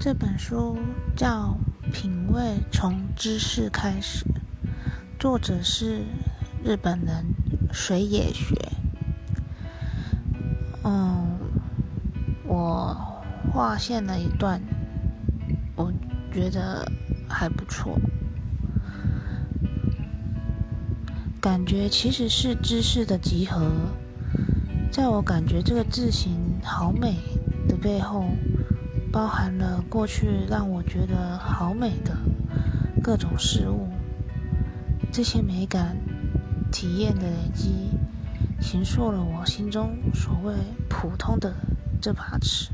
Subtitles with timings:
[0.00, 0.78] 这本书
[1.16, 1.58] 叫
[1.92, 4.24] 《品味从知识开始》，
[5.18, 6.04] 作者是
[6.62, 7.24] 日本人
[7.72, 8.54] 水野学。
[10.84, 11.36] 嗯，
[12.46, 12.96] 我
[13.52, 14.62] 划线了一段，
[15.74, 15.92] 我
[16.32, 16.88] 觉得
[17.28, 17.98] 还不错。
[21.40, 23.68] 感觉其实是知识的集合，
[24.92, 27.16] 在我感觉这个字形好美
[27.66, 28.24] 的背后。
[29.10, 32.16] 包含了过去让我觉得好美的
[33.02, 33.88] 各种事物，
[35.10, 35.96] 这些美感
[36.70, 37.90] 体验的累积，
[38.60, 40.54] 形塑了我心中所谓
[40.88, 41.54] 普通的
[42.00, 42.70] 这把尺。